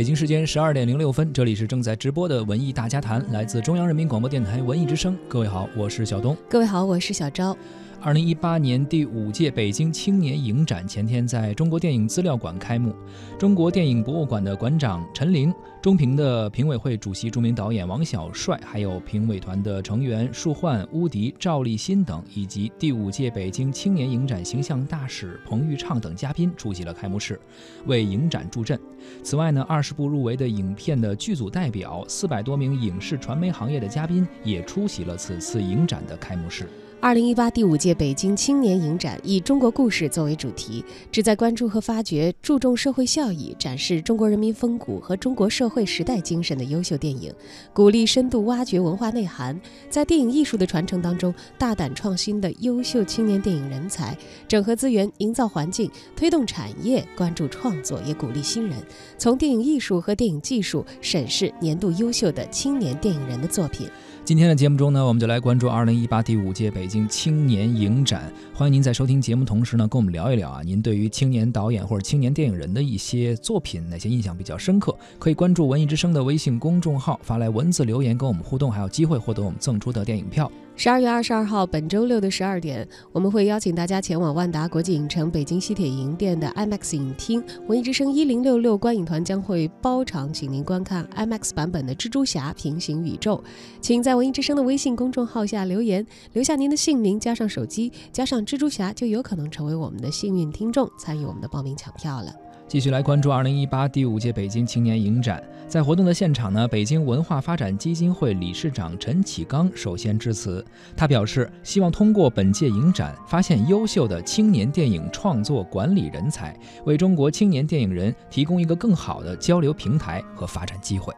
[0.00, 5.14] 北京时间十二点零六分，这里是正在直播的文艺大家谈，来自中央人民广播电台文艺之声。
[5.28, 6.34] 各位好，我是小东。
[6.48, 7.54] 各位好，我是小昭。
[8.02, 12.94] 二零一八年第五届北京青年影展前天在中国电影资料馆开幕。
[13.38, 15.52] 中国电影博物馆的馆长陈玲、
[15.82, 27.38] 中评的评委会主席、著名导演王小帅，还有评委团的成员舒焕、乌迪、赵立新等，以及第五届北京青年影展形象大使彭昱畅等嘉宾出席了开幕式，
[27.84, 28.80] 为影展助阵。
[29.22, 36.66] 此外呢，二十部入围的影片的剧组代表、四百多名影视传媒行业的嘉宾也出席了此次影展的开幕式。
[37.02, 47.32] 二零一八第五届北京青年影展以中国故事作为主题，旨在关注和发掘注重社会效益、展示中国人民风骨和中国社会时代精神的优秀电影，
[47.72, 54.14] 鼓励深度挖掘文化内涵，在电影艺术的传承当中大胆创新的优秀青年电影人才，
[54.46, 58.76] 整合资源，营造环境，推动产业，关注创作，也鼓励新人
[59.16, 63.88] 从电影艺术和电影技术审视年度优秀的青年电影人的作品。
[64.22, 68.32] 今天的节目中呢，我们就来关注二零一八第五届北京青年影展。
[68.54, 74.94] 欢迎您在收听节目同时呢，跟我们聊一聊啊，您对于青年导演或者青年电影人的一些作品，哪些印象比较深刻？
[75.18, 80.50] 可以关注文艺之声的微信公众号，发来文字留言跟我们互动，还有机会获得我们赠出的电影票。
[80.82, 93.36] 十二月二十二号，本周六的十二点，我们会邀请大家前往万达国际影城北京西铁营店的 IMAX 影厅，文艺之声一零六六观影团将会包场，请您观看 IMAX 版本的《蜘蛛侠：平行宇宙》。
[93.82, 102.34] 请在文艺之声的微信公众号下留言，留下您的姓名，加上手机，加上蜘蛛侠，就有可能成为我们的幸运听众，参与我们的报名抢票了。
[102.70, 105.42] 继续来关注二零一八第五届北京青年影展。
[105.66, 110.64] 在活动的现场呢，北京文化发展基金会理事长陈启刚首先致辞。
[110.96, 121.12] 他表示，希望通过本届影展，发现优秀的青年电影创作管理人才，为中国青年电影人提供一个更好的交流平台和发展机会。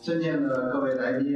[0.00, 1.26] 尊敬的各位来宾、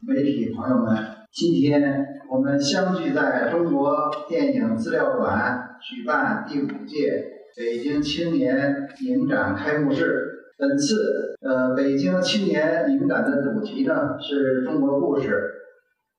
[0.00, 0.96] 媒体朋友们，
[1.30, 1.82] 今天
[2.30, 3.94] 我们相聚在中国
[4.26, 7.41] 电影资料馆，举办第五届。
[7.54, 15.50] 北京青年影展开幕式，本次呃北京青年影展的主题呢是中国故事，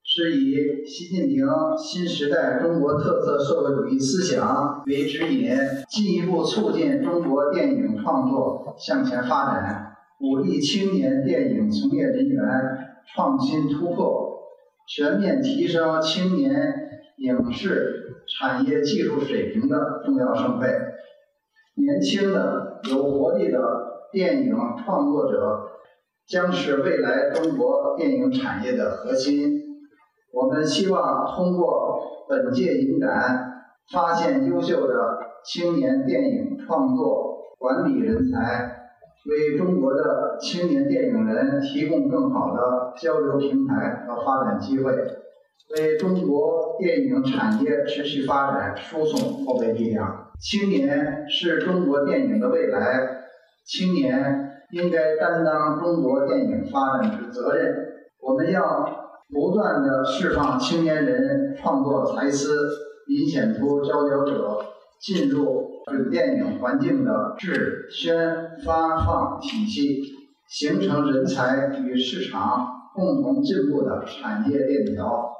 [0.04, 1.44] 是以习近平
[1.76, 5.50] 新时代中国特色社会主义思想为指引，
[5.88, 12.46] 进一步促进中国电影创作向前发展，鼓励青年电影从业人员
[13.12, 14.38] 创新突破，
[14.86, 16.52] 全面提升青年
[17.18, 20.68] 影视产业技术水平的重要盛会。
[21.76, 23.58] 年轻的、有活力的
[24.12, 24.54] 电影
[24.84, 25.70] 创作者
[26.26, 29.60] 将是未来中国电影产业的核心。
[30.32, 38.90] 我们希望通过本届影展，发现优秀的青年电影创作管理人才，
[39.28, 44.92] 为中国的青年电影人提供更好的交流平台和发展机会，
[45.76, 50.23] 为中国电影产业持续发展输送后备力量。
[50.40, 53.08] 青年是中国电影的未来，
[53.64, 57.74] 青年应该担当中国电影发展之责任。
[58.20, 62.68] 我们要不断的释放青年人创作才思，
[63.08, 64.66] 引显出佼佼者
[65.00, 70.02] 进入准电影环境的制宣发放体系，
[70.48, 75.30] 形成人才与市场共同进步的产业链条，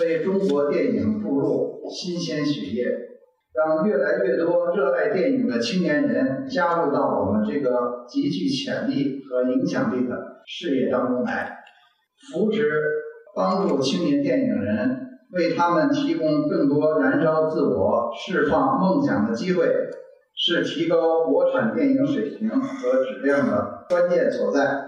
[0.00, 3.09] 为中国电影注入新鲜血液。
[3.52, 11.58] 让越来越多热爱电影的青年人加入到我们这个极具潜力和影响力的事业当中来，
[12.32, 12.70] 扶持、
[13.34, 19.66] 帮助青年电影人，为他们提供更多燃烧自我、释放梦想的机会，
[20.36, 24.86] 是提高国产电影水平和质量的关键所在。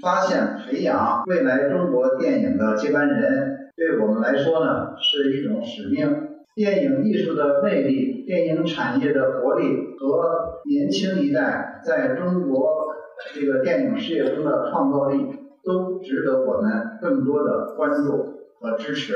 [0.00, 6.29] 发现、培养未来中国电影的接班人，对我们来说呢，是一种使命。
[6.54, 9.66] 电影艺术的魅力、电影产业的活力
[9.98, 12.88] 和年轻一代在中国
[13.34, 15.24] 这个电影事业中的创造力，
[15.64, 19.14] 都值得我们更多的关注和支持。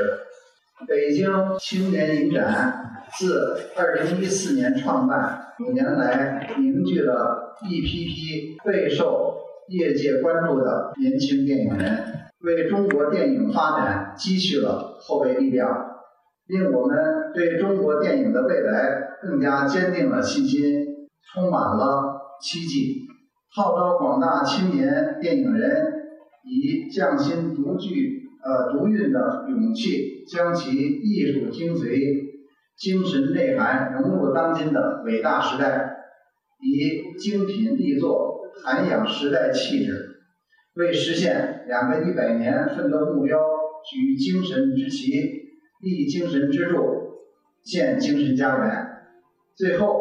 [0.87, 1.29] 北京
[1.59, 9.37] 青年影展自2014年创办，五年来凝聚了一批批备受
[9.69, 11.99] 业界关注的年轻电影人，
[12.41, 15.94] 为中国电影发展积蓄了后备力量。
[16.47, 20.87] 令我们对中国电影的未来更加坚定了信心，
[21.33, 23.07] 充满了希冀，
[23.55, 25.93] 号召广大青年电影人
[26.45, 31.99] 以匠心独具、呃独运的勇气，将其艺术精髓、
[32.77, 35.97] 精神内涵融入当今的伟大时代，
[36.61, 39.95] 以精品力作涵养时代气质，
[40.75, 43.39] 为实现两个一百年奋斗目标
[43.91, 45.13] 举精神之旗、
[45.85, 47.21] 立精神支柱、
[47.63, 48.87] 建精神家园。
[49.55, 50.01] 最后，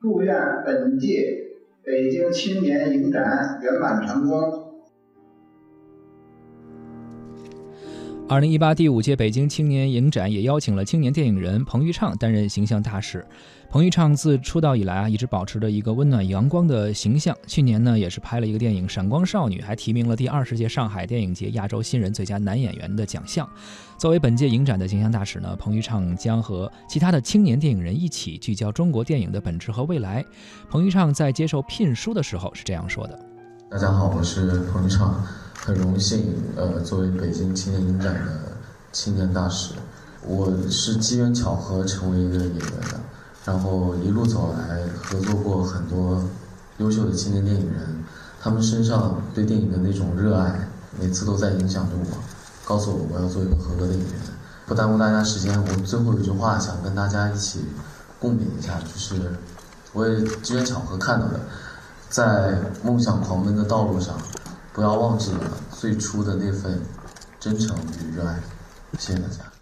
[0.00, 1.24] 祝愿本届
[1.84, 4.63] 北京青年影展圆满成功。
[8.26, 13.24] 二零一八第五届北京青年影展也邀请了青年电影人彭昱畅担任形象大使。
[13.68, 17.36] 彭昱畅自出道以来啊，一直保持着一个温暖阳光的形象。
[17.46, 23.46] 去年呢，也是拍了一个电影《闪光少女》，还提名了第二十届上海电影节亚洲新人最佳男演员的奖项。
[23.98, 30.24] 作为本届影展的形象大使呢，彭昱畅将和其他的青年电影人一起聚焦中国电影的本质和未来。
[30.70, 33.20] 彭昱畅在接受聘书的时候是这样说的
[33.70, 35.22] ：“大家好，我是彭昱畅。”
[35.66, 38.52] 很荣幸，呃，作为北京青年影展的
[38.92, 39.72] 青年大使，
[40.20, 43.00] 我是机缘巧合成为一个演员的，
[43.46, 46.22] 然后一路走来，合作过很多
[46.76, 48.04] 优秀的青年电影人，
[48.42, 50.68] 他们身上对电影的那种热爱，
[51.00, 52.18] 每次都在影响着我，
[52.66, 54.20] 告诉我我要做一个合格的演员。
[54.66, 57.64] 不耽误大家时间，我最后一句话想跟大家一起
[58.20, 59.32] 共勉一下，就是
[59.94, 61.40] 我也机缘巧合看到的，
[62.10, 64.14] 在梦想狂奔的道路上。
[64.74, 66.82] 不要忘记了最初的那份
[67.38, 68.40] 真诚与热爱，
[68.98, 69.52] 谢谢大家。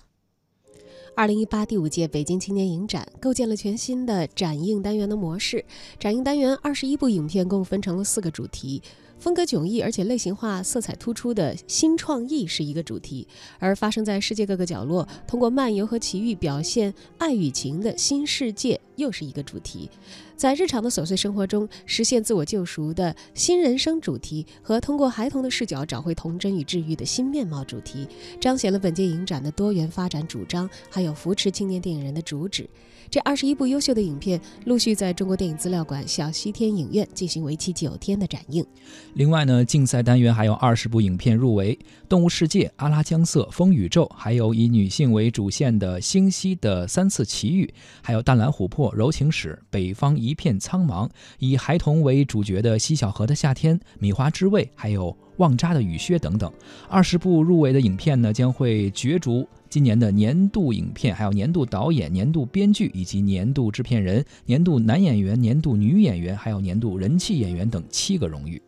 [1.15, 5.63] 二零一八第五届北京青年影展构建了全新的展映单元的模式，
[5.99, 8.83] 展映单元二十一部影片共分成了四个主题。
[9.23, 13.25] 风格迥异而且类型化、色彩突出的新创意是一个主题，
[13.61, 19.89] 而发生在世界各个角落、通过漫游和奇遇表现爱与情的新世界又是一个主题。
[20.37, 28.09] 在日常的琐碎生活中实现自我救赎的新人生主题和通过孩童的视角找回童真与治愈的新面貌主题，
[28.41, 32.69] 彰显了本届影展的多元发展主张，还有扶持青年电影人的主旨。
[33.13, 38.65] 这二十一部优秀的影片陆续在中国电影资料馆小西天影院进行为期九天的展映。
[39.13, 41.77] 另外呢，竞赛单元还有二十部影片入围，
[42.09, 47.67] 《动物世界》《阿拉江色》《风宇宙》，还有以女性为主线的《星希的三次奇遇》，
[48.01, 51.07] 还有《淡蓝琥珀》《柔情史》《北方一片苍茫》，
[51.39, 56.51] 以孩童为主角的《西小河的夏天》《米花之味》，还有《旺扎的雨靴》等等。
[56.89, 59.47] 二十部入围的影片呢，将会角逐。
[59.73, 68.61] 今年的年度影片，还有年度导演、年度编剧以及年度制片人、年度男演员、年度女演员，还有年度人气演员等七个荣誉。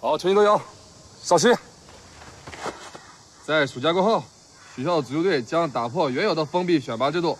[0.00, 0.60] 好，全体都有，
[1.22, 1.46] 稍息。
[3.46, 4.24] 在暑假过后，
[4.74, 7.38] 学校足球队将打破原有的封闭选拔制度，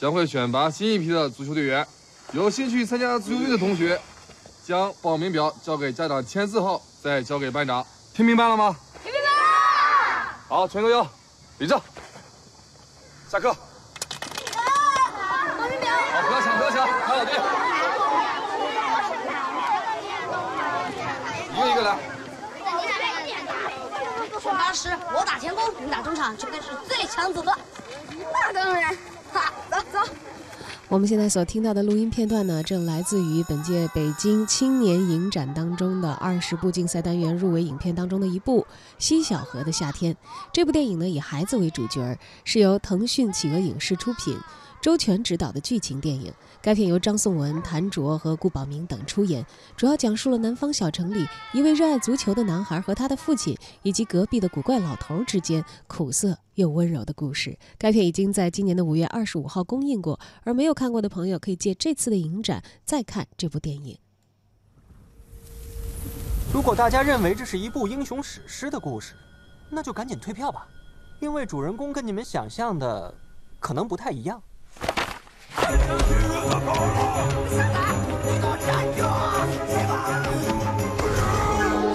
[0.00, 1.86] 将会选拔新一批的足球队员。
[2.32, 4.00] 有兴趣参加足球队的同学，
[4.66, 7.86] 将报名表交给家长签字后再交给班长。
[8.12, 8.76] 听明白了吗？
[9.04, 10.36] 听明白了。
[10.48, 11.06] 好，全都有，
[11.58, 11.80] 立正。
[13.30, 13.52] 下课。
[13.52, 13.58] 好，
[15.58, 17.34] 不要抢，不要抢，排好队。
[21.54, 21.68] 一个。
[21.68, 21.98] 一个来。
[24.40, 27.54] 选拔时，我打前锋，你打中场，绝对是最强组合。
[28.32, 28.96] 那当然。
[29.34, 29.98] 哈，走走。
[30.90, 38.62] 我们现在所听到的录音片段呢，正来自于本届北京青年影展当中的二十部竞赛单元入围影片当中的一部
[38.98, 40.14] 《西小河的夏天》。
[40.50, 44.38] 这部电影呢，以孩子为主角，是由腾讯企鹅影视出品。
[44.80, 49.44] 周全执导的剧情电影，该片由张颂文、谭卓和顾宝明等出演，
[49.76, 57.58] 主要讲述了南方小城里一位热爱足球的男孩和他的父亲，以及隔壁的古怪老头之间苦涩又温柔的故事。
[57.76, 63.98] 该片已经在今年的五月二十五号公映过，而没有看过的朋友可以借这次的影展再看这部电影。
[66.52, 69.14] 如果大家认为这是一部英雄史诗的故事，
[69.68, 70.68] 那就赶紧退票吧，
[71.20, 73.12] 因为主人公跟你们想象的
[73.58, 74.40] 可能不太一样。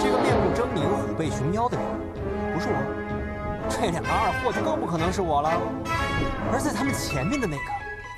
[0.00, 1.86] 这个面目狰狞、虎背熊腰的人，
[2.52, 2.76] 不是我。
[3.68, 5.50] 这两个二货就更不可能是我了。
[6.52, 7.62] 而在他们前面的那个，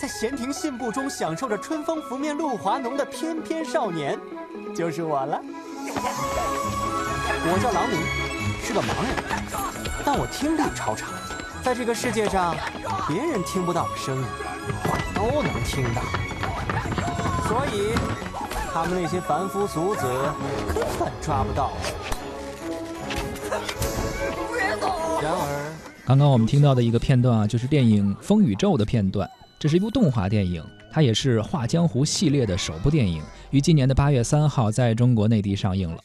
[0.01, 4.19] 在闲庭信步中享受着春风拂面露华浓的翩翩少年，
[4.75, 5.41] 就是我了。
[7.49, 8.01] 我叫郎明，
[8.63, 9.15] 是个盲人，
[10.05, 11.09] 但我听力超常，
[11.63, 12.57] 在这个世界上，
[13.07, 14.25] 别人听不到的声音。
[15.15, 16.03] 都能听到，
[17.49, 17.95] 所以
[18.73, 20.03] 他们那些凡夫俗子
[20.75, 21.77] 根本抓不到我。
[25.23, 25.73] 然而，
[26.05, 29.29] 刚刚我们听到的一个片段啊，就是电影《风宇宙》的片段。
[29.59, 35.99] 这是一部动画电影，它也是《画江湖》系列的首部电影，于今年的八月三号在中国内地上映了。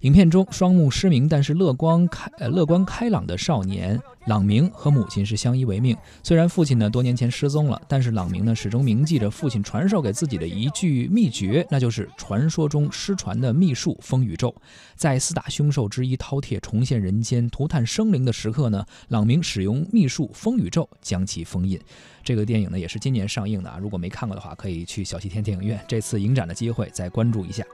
[0.00, 5.96] 影片中，双目失明但是乐观开呃乐观开朗的少年朗明和母亲是相依为命。
[6.22, 14.54] 虽然父亲呢多年前失踪了，但是朗明呢始终铭记着父亲传授给自己的一句秘诀，那就是传说中失传的秘术风雨咒。
[14.94, 21.76] 在四大凶兽之一饕餮重现人间、涂炭生灵的时刻呢，朗明使用秘术风雨咒将其封印。
[22.22, 27.64] 这个电影呢也是今年上映的啊，如果没看过的话，可以去小西天电影院这次影展的机会再关注一下。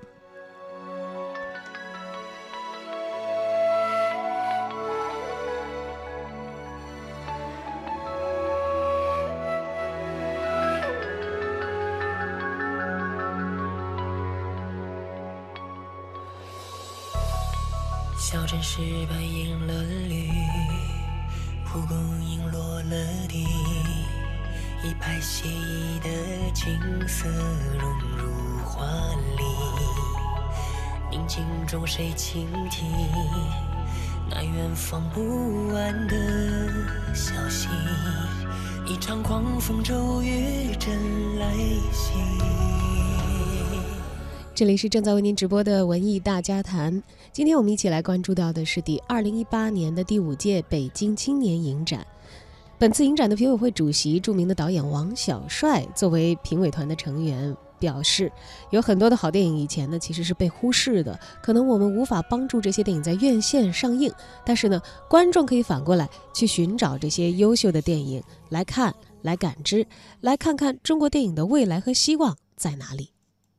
[34.74, 36.16] 那远方不完的
[37.14, 37.68] 消息？
[38.88, 40.92] 一场狂风骤雨正
[41.38, 41.54] 来
[41.92, 42.12] 袭。
[44.52, 47.00] 这里是正在为您直播的文艺大家谈。
[47.32, 52.04] 今天我们一起来关注到的是第二零一八年的第五届北京青年影展。
[52.76, 58.30] 本次影展的评委会主席、著名的导演王小帅作为评委团的成员表示，
[58.70, 64.12] 有很多的好电影以前呢其实是被忽视的，可能我们无法帮助这些电影在院线上映，
[64.44, 69.86] 但是呢，观众可以反过来去寻找这些优秀的电影来看、来感知，
[70.20, 73.10] 来看看中国电影的未来和希望在哪里。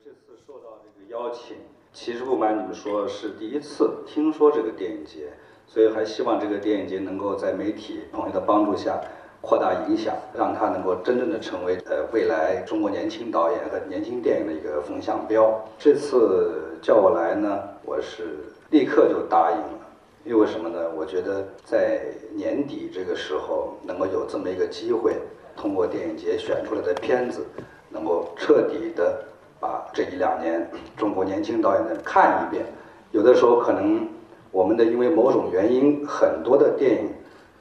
[0.03, 1.57] 这次受到这个邀请，
[1.93, 5.34] 其实不瞒你们说，是第一次听说这个电影节，
[5.67, 9.01] 所以还希望这个电影节能够在媒体朋友的帮助下
[9.45, 15.63] 扩大影响，让它能够真正的成为呃未来中国年轻导演和年轻电影的一个风向标。
[15.77, 18.39] 这次叫我来呢，我是
[18.71, 19.79] 立刻就答应了，
[20.23, 20.79] 因为什么呢？
[20.97, 22.01] 我觉得在
[22.33, 25.13] 年底这个时候能够有这么一个机会，
[25.55, 27.45] 通过电影节选出来的片子，
[27.89, 29.23] 能够彻底的。
[29.57, 32.65] 把这一两年中国年轻导演的看一遍，
[33.11, 34.05] 有的时候可能
[34.51, 37.09] 我们的因为某种原因，很多的电影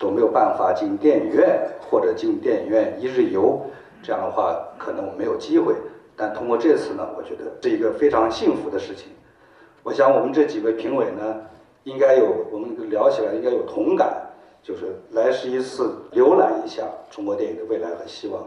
[0.04, 3.58] 都没有办法进电影院或者进电影院一日游，
[4.02, 5.74] 这样的话可能我没有机会。
[6.14, 9.08] 但通过这次呢，我觉得是一个非常幸福的事情。
[9.82, 11.36] 我想我们这几位评委呢，
[11.84, 14.14] 应该有我们聊起来应该有同感，
[14.62, 18.42] 就是来是一次浏览一下中国电影的未来和希望。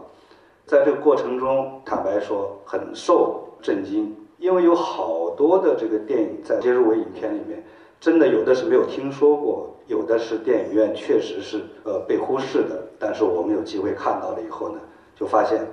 [0.64, 7.64] 在这个过程中，坦白说很受震惊，因为有好多的这个电影在接入围影片里面，
[8.00, 12.82] 真的有的是没有听说过，有的是电影院确实是呃被忽视的。
[12.98, 14.78] 但是我们有机会看到了以后呢，
[15.16, 15.66] 就发现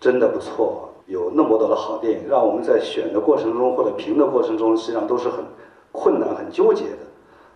[0.00, 5.44] 真的不错，有那么多的好电影，让我们在选的过程中或者评的过程中，实际上都是很
[5.92, 6.98] 困难、很纠结的。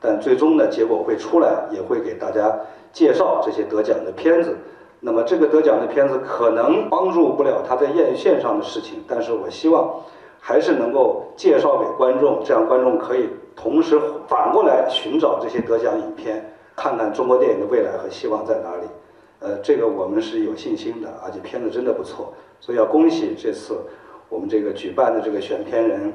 [0.00, 2.58] 但最终呢，结果会出来，也会给大家
[2.92, 4.56] 介绍这些得奖的片子。
[5.00, 9.94] 那么这个得奖的片子可能帮助不了他在院线上的事情，但是我希望
[10.44, 13.96] 还是能够介绍给观众，这样观众可以同时
[14.26, 16.44] 反过来寻找这些得奖影片，
[16.74, 18.82] 看看中国电影的未来和希望在哪里。
[19.38, 23.78] 呃，这个我们是有信心的，而且片子真的不错，所以要恭喜这次
[24.28, 26.12] 我们这个举办的这个选片人。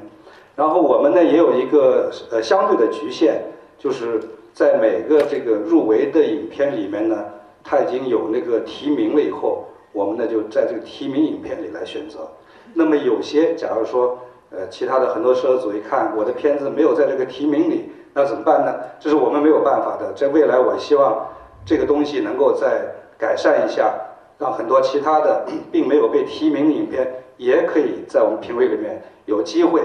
[0.54, 3.40] 然后我们呢也有一个呃相对的局限，
[3.78, 4.20] 就是
[4.52, 7.24] 在每个这个入围的影片里面呢。
[7.64, 12.26] 他已经有那个提名了以后，我们呢就在这个提名影片里来选择。
[12.74, 14.18] 那么有些，假如说，
[14.50, 18.74] 呃，其他的很多摄影组一看我的片子没有在这个提名里，那怎么办呢？
[19.00, 20.12] 这是我们没有办法的。
[20.14, 21.26] 在未来，我希望
[21.66, 22.86] 这个东西能够再
[23.18, 23.92] 改善一下，
[24.38, 29.82] 让很多其他的 并没有被提名的影片也可以在我们评委里面有机会，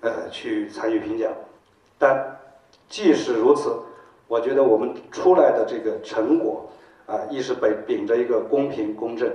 [0.00, 1.30] 呃，去参与评奖。
[1.98, 2.38] 但
[2.88, 3.74] 即使如此，
[4.28, 6.66] 我觉得我们出来的这个成果。
[7.06, 9.30] 啊，一是本秉着一个公平公正，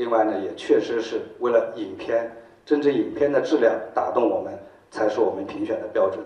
[0.00, 2.26] 另外呢，也确实是为了影片
[2.64, 4.58] 真正影片的质量打动我们，
[4.90, 6.24] 才是我们评选的标准。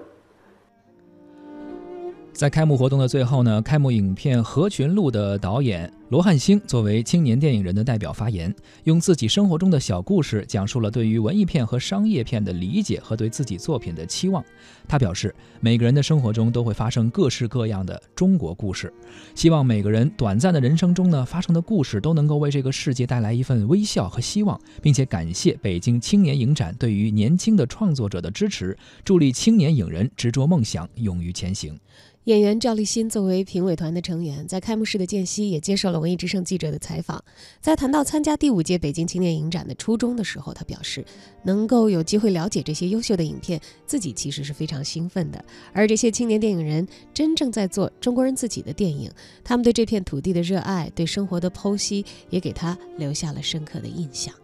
[2.33, 14.45] 在开幕活动的最后呢，开幕影片《合群录》的导演罗汉星作为青年电影人的代表发言，用自己生活中的小故事讲述了对于文艺片和商业片的理解和对自己作品的期望。
[14.87, 18.93] 他表示，每个人的生活中都会发生各式各样的中国故事，
[19.35, 31.81] 希望每个人短暂的人生中呢发生的故事都能够为这个世界带来一份微笑和希望，并且感谢北京青年影展对于年轻的创作者的支持，助力青年影人执着梦想，勇于前行。
[32.25, 35.94] 演员赵立新作为评委团的成员，在开幕式的间隙也接受了。
[35.95, 37.25] 了文艺之声记者的采访。
[37.61, 41.05] 在谈到参加第五届北京青年影展的初衷的时候，他表示，
[41.45, 45.43] 能够有机会了解这些优秀的影片，自己其实是非常兴奋的。
[45.73, 49.11] 而这些青年电影人真正在做中国人自己的电影，
[49.45, 54.35] 他们对这片土地的热爱，对生活的剖析，也给他留下了深刻的印象。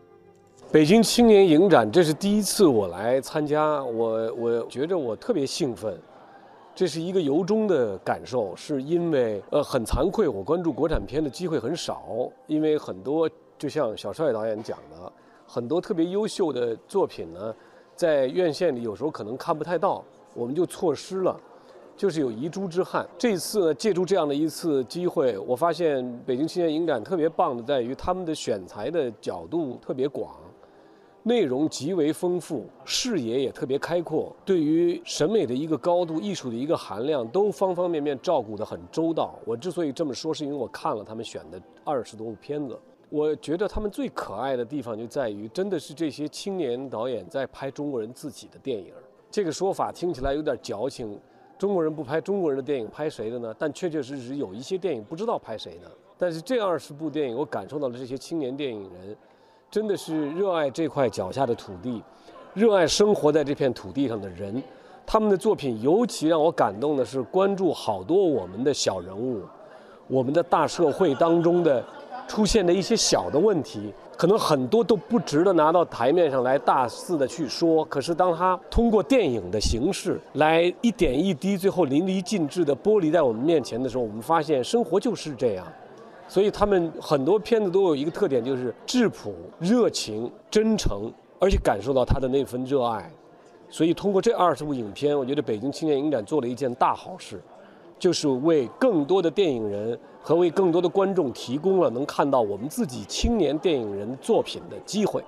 [0.72, 6.00] 北京青年影展，这是第一次我来参加，我我觉着我特别兴奋，
[6.74, 15.12] 这是一个由衷的感受，是因为呃很惭愧，我关注国产片的机会很少，因为很多就像小帅导演讲的，
[15.46, 17.54] 很多特别优秀的作品呢，
[17.94, 21.38] 在院线里有时候可能看不太到，我们就错失了，
[21.96, 23.06] 就是有遗珠之憾。
[23.18, 30.30] 这次呢，借助这样的一次机会，我发现北京青年影展特别棒的在于他们的选材的角度特别广。
[31.22, 39.38] 内容极为丰富，视野也特别开阔，对于审美的一个高度、艺术的一个含量，都方方面面照顾得很周到。
[39.44, 42.78] 我之所以这么说，是因为我看了他们选的二十多部片子，
[43.10, 48.90] 我觉得他们最可爱的地方就在于，真的是这些青年导演在拍中国人自己的电影。
[49.30, 51.20] 这个说法听起来有点矫情，
[51.58, 53.54] 中国人不拍中国人的电影，拍谁的呢？
[53.58, 55.90] 但确确实实有一些电影不知道拍谁的。
[56.16, 59.14] 但是这二十部电影，我感受到了这些青年电影人。
[59.70, 62.02] 真的是热爱这块脚下的土地，
[62.54, 64.60] 热爱生活在这片土地上的人，
[65.06, 69.42] 他们的作品尤其让我感动的是，关注好多我们的小人物，
[70.08, 71.84] 我们的大社会当中的
[72.26, 77.84] 出现的一些小的问题，可能很多都不值得拿到台面上来大肆的去说。
[77.84, 85.64] 可是当他通过电影的形式来一点一滴，最后淋漓尽致的剥离在我们面前的时候，我们发现生活就是这样。
[86.30, 93.10] 所以他们很多片子都有一个特点，就是质朴、热情、真诚，而且感受到他的那份热爱。
[93.68, 97.42] 所以通过这二十部影片，我觉得北京青年影展做了一件大好事，
[97.98, 105.20] 就是为更多的电影人和为更多的观众提供了能看到我们自己青年电影人作品的机会。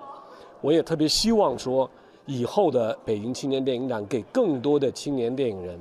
[0.61, 1.91] 我也特别希望说，
[2.27, 5.77] 以后的北京青年电影展给更多的青年电影人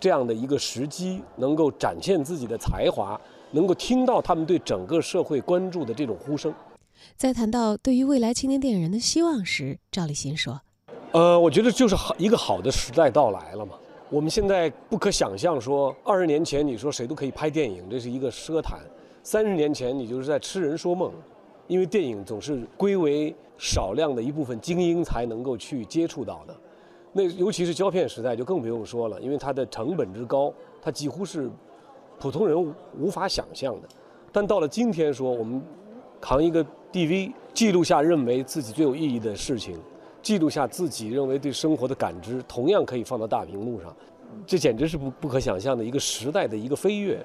[0.00, 3.20] 这样的一个时机，能够展现自己的才华。
[3.54, 6.52] 能够听到他们对整个社会关注的这种呼声。
[7.16, 10.60] 在谈到对于未来青年电影人的希望时，赵立新说
[11.12, 13.76] ：“呃，我觉得就是好一个好的时代到来了嘛。
[14.10, 18.80] 我们现在不可想象说，二十年前你说谁都可以拍电影，这是一个奢谈；
[19.22, 21.12] 三十年前你就是在痴人说梦，
[21.68, 26.56] 因为电影总是归为少量的一部分精英才能够去接触到的。
[27.12, 30.52] 那尤其是胶片时代就更不用说了，因为它的成本之高，
[30.82, 31.48] 它几乎是。”
[32.18, 33.88] 普通人无法想象的，
[34.32, 35.60] 但到了今天，说我们
[36.20, 39.76] 扛一个 DV，记录下认为自己最有意义的事情，
[40.22, 43.94] 记录下自己认为对生活的感知，同样可以放到大屏幕上，
[44.46, 47.24] 这简直是不不可想象的一个时代的一个飞跃，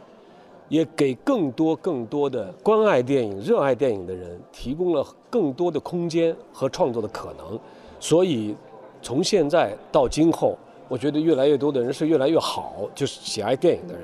[0.67, 7.57] 也给更多更多的关爱电影、热爱电影的人提供了更多的空间和创作的可能。
[7.99, 8.55] 所以，
[9.01, 14.03] 从现在到今后，我觉得越来越多的人是越来越好，就是喜爱电影的人。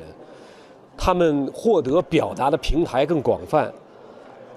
[0.97, 3.71] 他们获得表达的平台更广泛，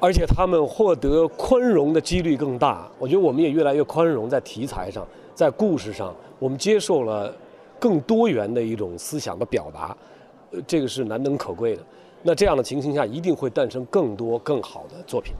[0.00, 2.88] 而且他们获得宽容的几率更大。
[2.98, 7.34] 我觉得我们也越来越宽容，在题材上，在故事上，我们接受了
[7.78, 9.96] 更多元的一种思想的表达，
[10.52, 11.82] 呃，这个是难能可贵的。
[12.22, 15.34] 那这样的情形下，一定会诞生更多更好的作品。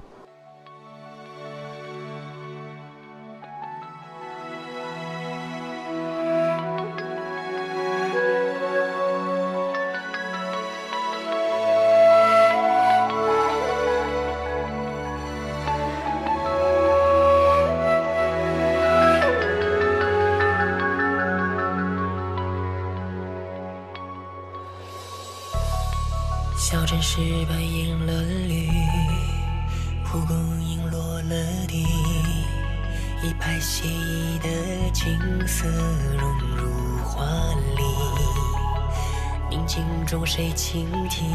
[39.50, 41.26] 宁静中谁倾听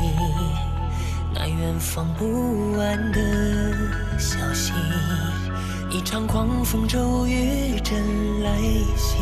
[1.34, 3.20] 那远方不安的
[4.20, 4.72] 消息？
[5.90, 7.98] 一场狂风骤雨正
[8.44, 8.56] 来
[8.96, 9.18] 袭。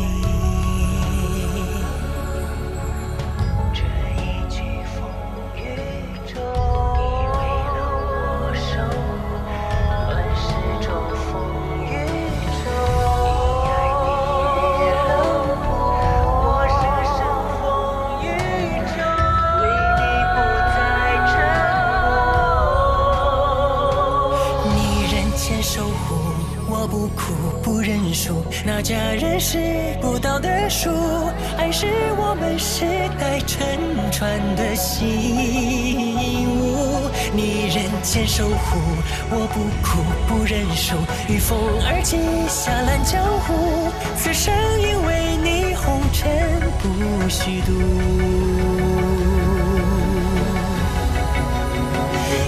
[32.32, 32.86] 我们世
[33.20, 33.78] 代沉
[34.10, 37.10] 船的信物。
[37.34, 38.80] 你人间守护，
[39.28, 40.96] 我不哭不认输。
[41.28, 42.16] 御风而起，
[42.48, 43.92] 下揽江湖。
[44.16, 47.70] 此生因为你红尘不虚度，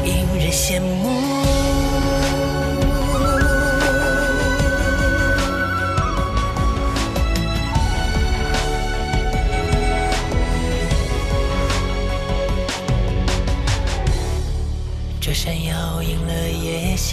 [0.02, 1.13] 引人羡慕。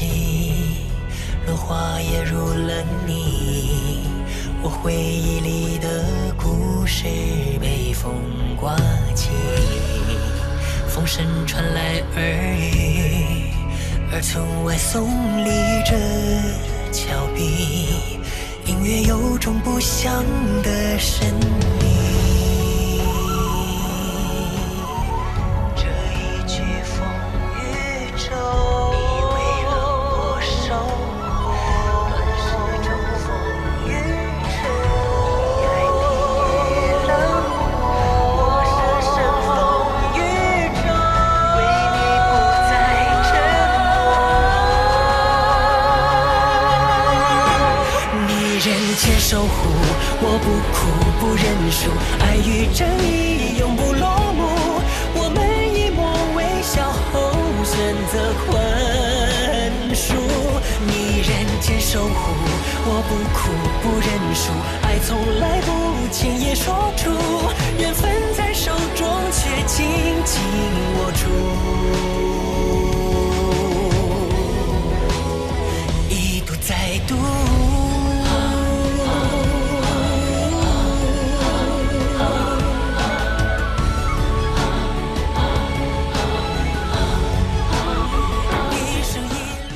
[0.02, 0.54] 夜袭，
[1.46, 4.00] 落花也入了你。
[4.64, 6.04] 我回忆里的
[6.38, 7.06] 故事
[7.60, 8.12] 被风
[8.60, 8.76] 刮
[9.16, 9.30] 起，
[10.88, 12.24] 风声传来耳
[12.56, 13.54] 语，
[14.12, 15.06] 而村外耸
[15.44, 15.50] 立
[15.84, 15.96] 着
[16.92, 18.20] 峭壁，
[18.66, 20.24] 隐约有种不祥
[20.64, 21.28] 的神
[50.22, 50.78] 我不哭
[51.20, 54.40] 不认输，爱与正义永不落幕。
[55.14, 55.40] 我们
[55.76, 56.00] 以默
[56.36, 57.14] 微笑后
[57.64, 57.74] 选
[58.12, 58.14] 择
[58.46, 58.50] 宽
[59.94, 60.16] 恕。
[60.88, 62.12] 你人间守护，
[62.86, 63.40] 我不哭
[63.84, 64.52] 不认输，
[64.82, 65.70] 爱从来不
[66.12, 67.12] 轻易说出，
[67.78, 69.86] 缘分在手中却紧
[70.26, 70.42] 紧
[70.98, 71.22] 握住。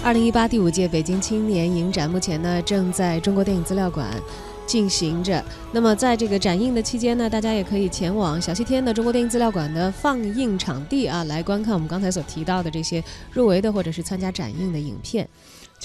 [0.05, 4.07] 二零一八第五届北京青年影展目前呢正在中国电影资料馆
[4.67, 5.43] 进行着。
[5.71, 15.27] 那么在这个展映的期间呢，大家也可以前往小西天的中国电影资料馆的放映场地啊，来观看我们刚才所提到的这些入围的或者是参加展映的影片。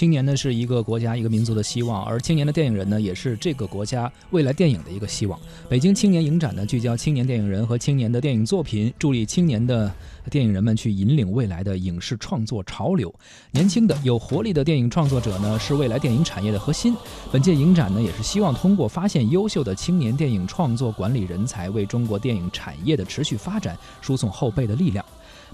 [0.00, 5.38] 青年呢是一个国家、一个民族的希望，而青年的电影人呢也是这个国家未来电影的一个希望。
[5.68, 9.92] 北京青年影展呢聚焦青年电影人和青年的电影作品，助力青年的
[10.30, 13.14] 电影人们去引领未来的影视创作潮流。
[13.50, 16.96] 年轻的、有活力的电影创作者呢是未来电影产业的核心。
[17.30, 25.04] 本届影展呢也是希望通过发现优秀的青年电影创作管理人才，为中国电影产业的持续发展输送后备的力量。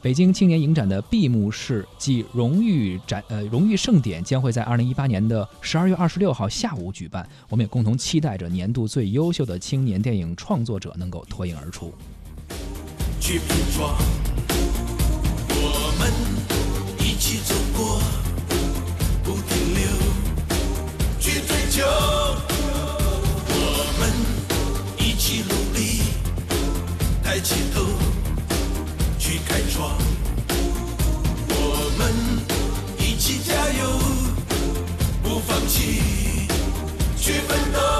[0.07, 11.92] 北京青年影展的闭幕式暨荣誉展呃荣誉盛典将会在二零一八年的十二月二十六号下午举办，我们也共同期待着年度最优秀的青年电影创作者能够脱颖而出。
[13.19, 13.97] 去拼装，
[15.51, 16.09] 我们
[17.01, 17.99] 一起走过，
[19.25, 19.81] 不停留，
[21.19, 21.83] 去追求，
[23.49, 23.59] 我
[23.99, 24.09] 们
[25.05, 25.65] 一起努
[29.48, 29.96] 开创
[31.48, 32.12] 我们
[32.98, 33.98] 一起加油
[35.22, 36.48] 不放弃
[37.16, 37.95] 去奋斗。